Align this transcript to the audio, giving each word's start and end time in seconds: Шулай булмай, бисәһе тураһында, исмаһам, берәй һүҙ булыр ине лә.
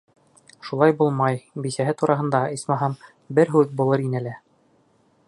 Шулай 0.67 0.95
булмай, 1.01 1.37
бисәһе 1.65 1.93
тураһында, 2.01 2.41
исмаһам, 2.57 2.97
берәй 3.41 3.57
һүҙ 3.57 3.77
булыр 3.83 4.09
ине 4.11 4.27
лә. 4.29 4.37